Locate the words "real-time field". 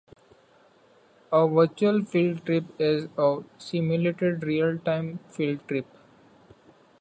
4.41-5.59